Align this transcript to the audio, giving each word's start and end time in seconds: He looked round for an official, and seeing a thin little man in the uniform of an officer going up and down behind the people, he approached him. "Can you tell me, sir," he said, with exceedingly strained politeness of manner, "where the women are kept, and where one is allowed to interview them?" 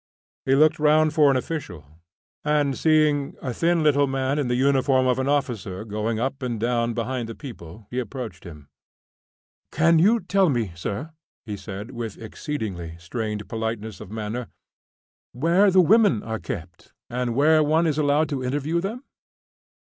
He 0.45 0.55
looked 0.55 0.79
round 0.79 1.13
for 1.13 1.29
an 1.29 1.37
official, 1.37 1.85
and 2.43 2.75
seeing 2.75 3.35
a 3.39 3.53
thin 3.53 3.83
little 3.83 4.07
man 4.07 4.39
in 4.39 4.47
the 4.47 4.55
uniform 4.55 5.05
of 5.05 5.19
an 5.19 5.29
officer 5.29 5.85
going 5.85 6.19
up 6.19 6.41
and 6.41 6.59
down 6.59 6.95
behind 6.95 7.29
the 7.29 7.35
people, 7.35 7.85
he 7.91 7.99
approached 7.99 8.43
him. 8.43 8.67
"Can 9.71 9.99
you 9.99 10.19
tell 10.19 10.49
me, 10.49 10.71
sir," 10.73 11.11
he 11.45 11.55
said, 11.55 11.91
with 11.91 12.17
exceedingly 12.19 12.95
strained 12.97 13.47
politeness 13.47 14.01
of 14.01 14.09
manner, 14.09 14.47
"where 15.33 15.69
the 15.69 15.81
women 15.81 16.23
are 16.23 16.39
kept, 16.39 16.93
and 17.07 17.35
where 17.35 17.61
one 17.61 17.85
is 17.85 17.99
allowed 17.99 18.27
to 18.29 18.43
interview 18.43 18.81
them?" 18.81 19.03